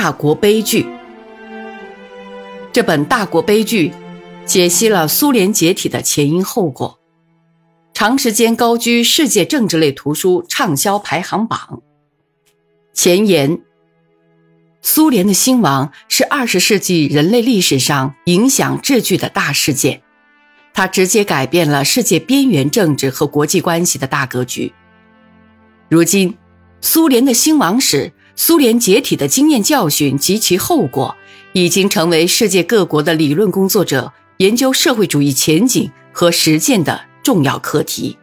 [0.00, 0.84] 大国悲剧》。
[2.70, 3.92] 这本大国悲剧
[4.46, 7.00] 解析了苏联解体的前因后果，
[7.92, 11.82] 长时间高居世界政治类图书畅销排行榜。
[12.94, 13.60] 前言：
[14.82, 20.02] 苏联的兴亡是二十世纪人类历史上影响秩序的大事件，
[20.72, 24.72] 它直接改变了世界边缘政治和国际关系的大格局。
[25.88, 26.38] 如今，
[26.80, 31.16] 苏联的兴亡史、苏联解体的经验教训及其后果，
[31.54, 38.16] 已经成为世界各国的理论工作者研究社会主义前景和实践的重要课题。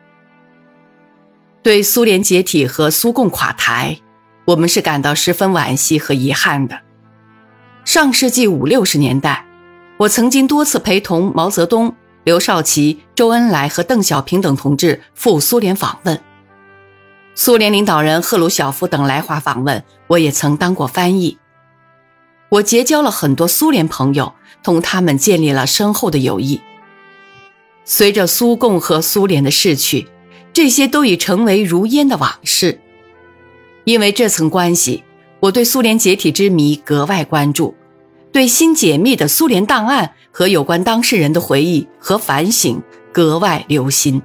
[1.62, 4.00] 对苏联解体和苏共垮台，
[4.46, 6.80] 我们是感到十分惋惜和遗憾的。
[7.84, 9.46] 上世纪五六十年代，
[9.98, 11.94] 我曾经多次陪同毛泽东、
[12.24, 16.18] 刘少奇、周恩来和邓小平等同志赴苏联访问。
[17.38, 21.38] 苏联领导人赫鲁晓夫等来华访问，我也曾当过翻译。
[22.48, 26.62] 我结交了很多苏联朋友，同他们建立了深厚的友谊。
[27.84, 30.08] 随着苏共和苏联的逝去，
[30.54, 32.80] 这些都已成为如烟的往事。
[33.84, 35.04] 因为这层关系，
[35.42, 37.76] 我对苏联解体之谜格外关注，
[38.32, 44.22] 对新解密的苏联档案和有关当事人的回忆和反省格外留心。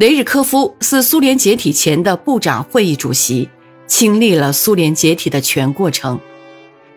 [0.00, 3.50] 雷日科夫是苏联解体前的部长会议主席，
[3.86, 6.18] 亲历了苏联解体的全过程，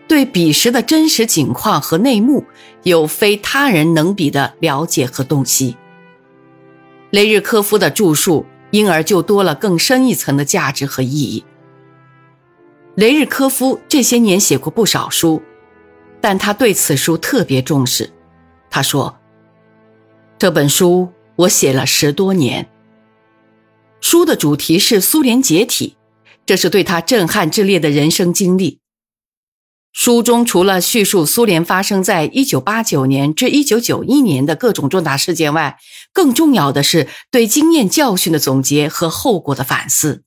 [0.08, 2.46] 对彼时的真实景况和内幕
[2.84, 5.76] 有非他人能比的了解和洞悉。
[7.10, 11.44] 雷日科夫的著述因而就多了更深一层的价值和意义。
[12.96, 15.42] 雷日科夫这些年写过不少书，
[16.22, 18.10] 但他对此书特别重视。
[18.70, 19.14] 他说
[20.40, 22.66] ：“这本书我写了十多年。”
[24.04, 25.96] 书的主题是苏联解体，
[26.46, 28.82] 这是对他震撼之烈的人生经历。
[29.94, 35.78] 书中除了叙述苏联发生在一九八九年至一九九一年的各种重大事件外，
[36.12, 40.24] 更重要的是对经验教训的总结和后果的反思。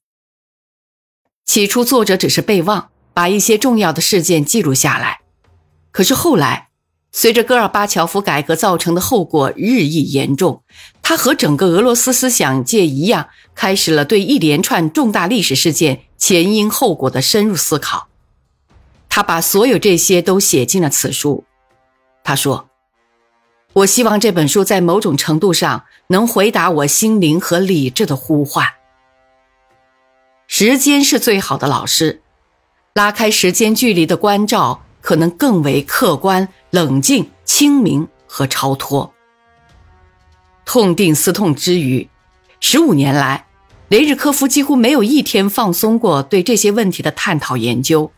[1.44, 5.20] 起初，作者只是备忘，把一些重要的事件记录下来。
[5.92, 6.65] 可是后来，
[7.18, 10.62] 随着戈尔巴乔夫改革造成的后果日益严重，
[11.00, 18.08] 他和整个俄罗斯思想界一样，开始了对一连串重大历史事件前因后果的深入思考。
[19.08, 21.44] 他把所有这些都写进了此书。
[22.22, 22.68] 他说
[23.72, 28.66] ：“我希望这本书在某种程度上能回答我心灵和理智的呼唤。
[30.46, 32.20] 时间是最好的老师，
[32.92, 39.14] 拉开时间距离的关照。”可能更为客观、冷静、清明和超脱。
[40.66, 42.06] 痛定思痛之余，
[42.60, 43.46] 十五年来，
[43.88, 48.12] 雷日科夫几乎没有一天放松过对这些问题的探讨研究。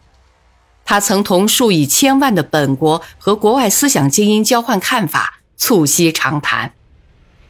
[0.85, 6.73] 他曾同数以千万的本国和国外思想精英交换看法，促膝长谈，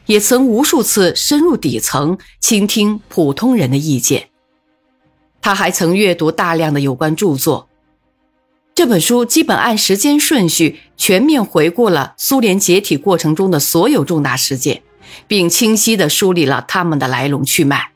[0.05, 4.29] 也曾无数次深入底层，倾听普通人的意见。
[5.41, 7.67] 他还曾阅读大量的有关著作。
[8.79, 14.83] 这本书基本按时间顺序全面回顾了苏联解体过程中的所有重大事件，
[15.27, 17.91] 并清晰地梳理了他们的来龙去脉。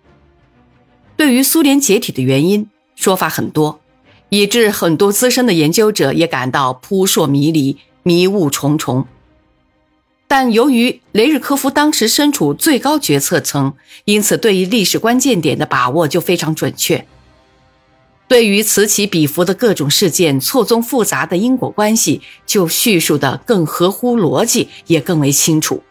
[1.15, 2.67] 对于苏联解体的原因，
[2.97, 3.79] 说法很多，
[4.27, 9.05] 以致很多资深的研究者也感到扑朔迷离、迷雾重重。
[10.27, 13.73] 但由于雷日科夫当时身处最高决策层，
[14.03, 17.07] 因此对于历史关键点的把握就非常准确。
[18.33, 25.83] 对于此起彼伏的各种事件错综复杂的因果关系，就叙述的更合乎逻辑，也更为清楚。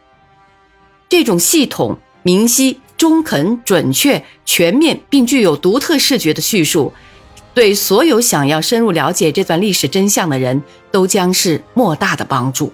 [1.08, 6.92] 这种系统、明晰、中肯、准确、全面，并具有独特视觉的叙述，
[7.54, 12.72] 对所有想要深入了解这段历史真相的人都将是莫大的帮助。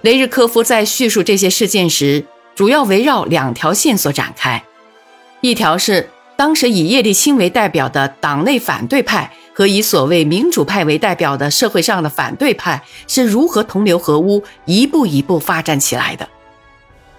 [0.00, 2.24] 雷日科夫在叙述这些事件时，
[2.56, 4.64] 主要围绕两条线索展开，
[5.40, 6.10] 一条是。
[6.38, 16.28] 当时以叶利钦为代表的党内反对派和以所谓民主派为代表的社会上的反对派是如何同流合污、一步一步发展起来的？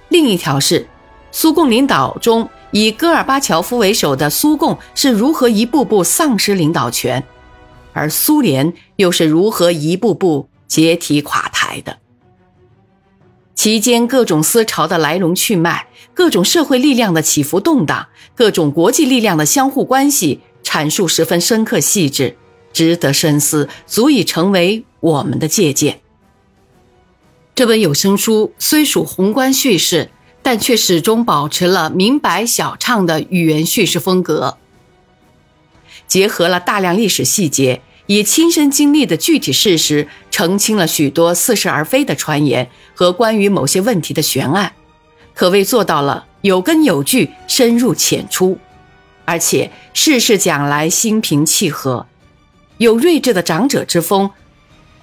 [0.08, 0.88] 另一条是，
[1.34, 7.22] 苏共领导中以戈尔巴乔夫为首的苏共是如何一步步丧失领导权，
[7.92, 11.98] 而苏联又是如何一步步解体垮台的？
[13.54, 18.08] 其间各种思潮的来龙去脉，各种社会力量的起伏动荡，
[18.40, 22.38] 各种国际力量的相互关系，阐述十分深刻细致，
[22.72, 26.00] 值得深思，足以成为我们的借鉴。
[27.54, 30.10] 这本有声书虽属宏观叙事，
[30.42, 34.58] 但却始终保持了明白晓畅的语言叙事风格。
[36.08, 44.72] 结合了大量历史细节，以亲身经历的具体事实澄清了许多似是而非的传言和关于某些问题的悬案，
[45.34, 48.58] 可谓做到了有根有据、深入浅出，
[49.26, 52.06] 而且事事讲来心平气和，
[52.78, 54.32] 有睿智的长者之风，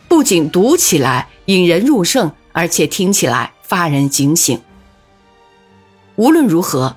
[0.08, 4.60] 不仅读起来引人入胜，而且听起来发人警醒。
[6.14, 6.96] 无论如何，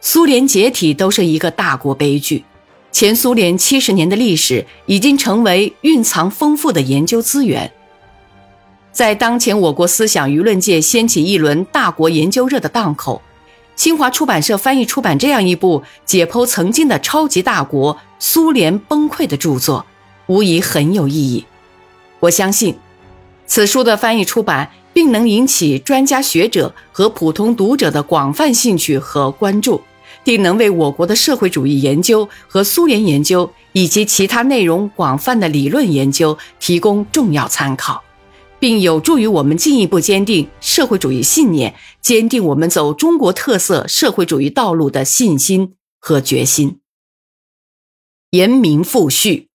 [0.00, 2.44] 苏联解体都是一个大国悲剧。
[2.90, 7.70] 前苏联七十年的历史已经成为蕴藏丰富的研究资源。
[8.90, 13.20] 在当前我国思想舆论界掀起一轮大国研究热的档口，
[13.78, 19.86] 新华出版社翻译出版这样一部解剖曾经的超级大国苏联崩溃的著作，
[20.26, 21.46] 无疑很有意义。
[22.18, 22.76] 我相信，
[23.46, 29.80] 此书的翻译出版并能引起专家学者和普通读者的广泛兴趣和关注。
[30.24, 38.02] 定能为我国的社会主义研究和苏联研究以及其他内容广泛的理论研究提供重要参考，
[38.60, 46.80] 并有助于我们进一步坚定社会主义信念，坚定我们走中国特色社会主义道路的信心和决心。
[48.30, 49.47] 严明复序。